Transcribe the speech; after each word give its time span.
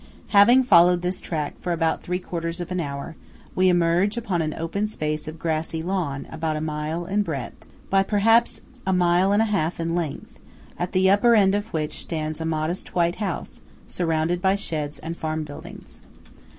Having 0.29 0.63
followed 0.63 1.03
this 1.03 1.21
track 1.21 1.53
for 1.61 1.71
about 1.71 2.01
three 2.01 2.17
quarters 2.17 2.59
of 2.59 2.71
an 2.71 2.79
hour, 2.79 3.15
we 3.53 3.69
emerge 3.69 4.17
upon 4.17 4.41
an 4.41 4.51
open 4.55 4.87
space 4.87 5.27
of 5.27 5.37
grassy 5.37 5.83
lawn 5.83 6.25
about 6.31 6.55
a 6.55 6.59
mile 6.59 7.05
in 7.05 7.21
breadth 7.21 7.67
by 7.91 8.01
perhaps 8.01 8.61
a 8.87 8.93
mile 8.93 9.31
and 9.31 9.43
a 9.43 9.53
half 9.53 9.79
in 9.79 9.93
length, 9.93 10.39
at 10.79 10.93
the 10.93 11.07
upper 11.07 11.35
end 11.35 11.53
of 11.53 11.67
which 11.67 11.99
stands 11.99 12.41
a 12.41 12.45
modest 12.45 12.95
white 12.95 13.17
house 13.17 13.61
surrounded 13.85 14.41
by 14.41 14.55
sheds 14.55 14.97
and 14.97 15.17
farm 15.17 15.43
buildings. 15.43 16.01